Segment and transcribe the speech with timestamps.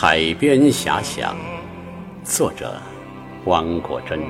[0.00, 1.34] 海边遐想，
[2.22, 2.80] 作者
[3.46, 4.20] 汪国真。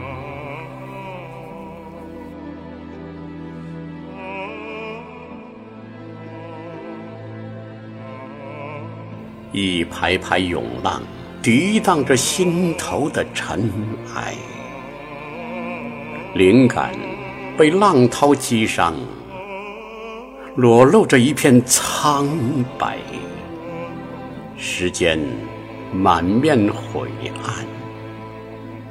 [9.52, 11.02] 一排排涌浪，
[11.42, 13.70] 涤荡着心头的尘
[14.16, 14.34] 埃。
[16.32, 16.94] 灵感
[17.58, 18.94] 被浪涛击伤，
[20.56, 22.26] 裸露着一片苍
[22.78, 22.96] 白。
[24.56, 25.20] 时间
[25.92, 27.08] 满面晦
[27.42, 27.64] 暗，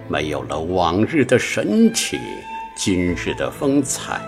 [0.07, 2.20] 没有了往日的神气，
[2.75, 4.20] 今日的风采。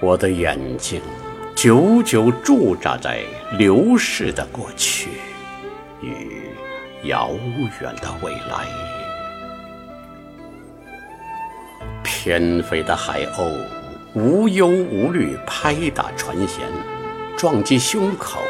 [0.00, 1.00] 我的眼睛
[1.56, 3.22] 久久驻扎在
[3.58, 5.08] 流逝的过去
[6.00, 6.42] 与
[7.08, 7.30] 遥
[7.80, 8.66] 远的未来。
[12.04, 13.52] 翩飞的海鸥
[14.14, 16.60] 无忧无虑拍打船舷，
[17.36, 18.40] 撞击胸口。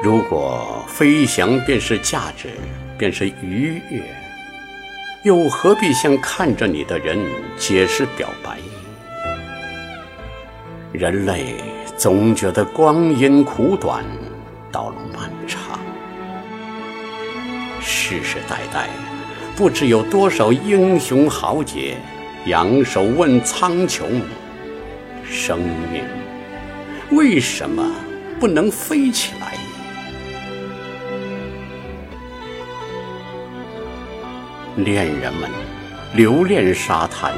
[0.00, 2.50] 如果飞翔便是价值，
[2.96, 4.00] 便是愉悦，
[5.24, 7.18] 又何必向看着你的人
[7.56, 8.58] 解释表白？
[10.92, 11.56] 人类
[11.96, 14.04] 总觉得光阴苦短，
[14.70, 15.80] 道路漫长。
[17.80, 18.88] 世世代代，
[19.56, 21.96] 不知有多少英雄豪杰，
[22.46, 24.04] 仰首问苍穹：
[25.28, 25.58] 生
[25.92, 26.04] 命
[27.10, 27.84] 为什么
[28.38, 29.58] 不能飞起来？
[34.84, 35.50] 恋人们
[36.14, 37.34] 留恋沙滩，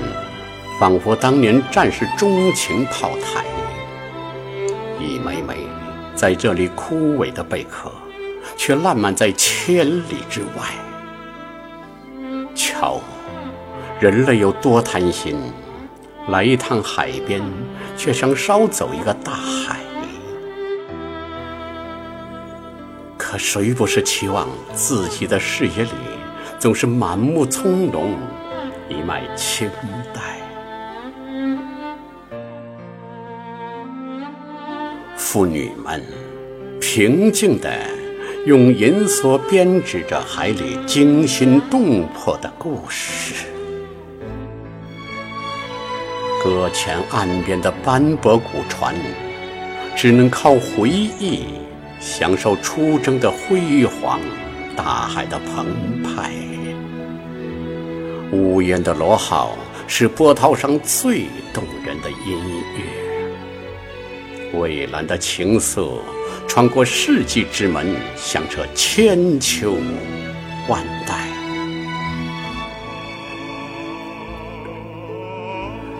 [0.78, 3.42] 仿佛当年战士钟情炮台。
[5.00, 5.56] 一枚枚
[6.14, 7.90] 在这里枯萎的贝壳，
[8.58, 10.66] 却烂漫在千里之外。
[12.54, 13.00] 瞧，
[13.98, 15.38] 人类有多贪心，
[16.28, 17.40] 来一趟海边，
[17.96, 19.78] 却想捎走一个大海。
[23.16, 25.90] 可谁不是期望自己的视野里？
[26.60, 28.02] 总是满目葱茏，
[28.90, 29.66] 一脉清
[30.12, 30.36] 代。
[35.16, 36.04] 妇女们
[36.78, 37.70] 平静地
[38.44, 43.46] 用银梭编织着海里惊心动魄的故事。
[46.44, 48.94] 搁浅岸边的斑驳古船，
[49.96, 51.44] 只能靠回忆
[51.98, 54.20] 享受出征的辉煌。
[54.76, 55.66] 大海的澎
[56.02, 56.32] 湃，
[58.32, 62.38] 无言的螺号是波涛上最动人的音
[62.76, 64.58] 乐。
[64.58, 65.98] 蔚蓝的情愫
[66.46, 69.76] 穿过世纪之门，响彻千秋
[70.68, 71.26] 万代。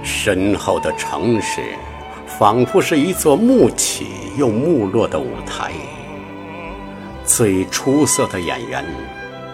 [0.03, 1.61] 身后的城市，
[2.27, 5.73] 仿佛是一座幕起又幕落的舞台。
[7.25, 8.85] 最出色的演员，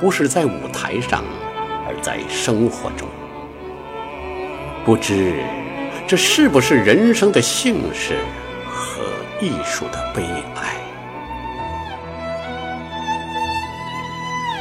[0.01, 1.23] 不是在舞台上，
[2.07, 3.09] 在生活中。
[4.85, 5.43] 不知
[6.07, 8.19] 这是不是人生的幸事
[8.65, 9.03] 和
[9.41, 10.23] 艺术的悲
[10.55, 10.77] 哀？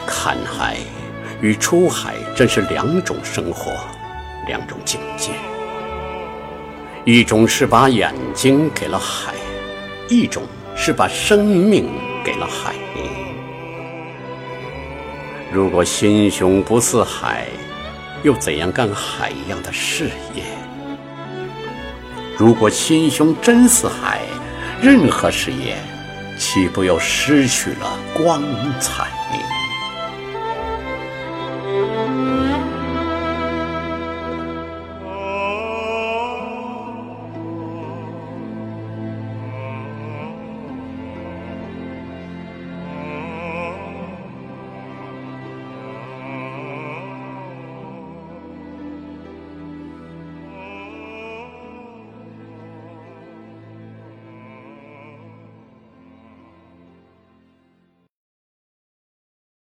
[0.07, 0.77] 看海
[1.39, 3.73] 与出海真是两种生活，
[4.47, 5.29] 两种境界。
[7.03, 9.35] 一种是把眼睛给了海，
[10.09, 10.41] 一种
[10.75, 11.91] 是把生命
[12.23, 12.73] 给了海。
[15.55, 17.47] 如果心胸不似海，
[18.23, 20.43] 又怎样干海一样的事业？
[22.37, 24.19] 如果心胸真似海，
[24.81, 25.77] 任何事业
[26.37, 28.43] 岂不又失去了光
[28.81, 29.07] 彩？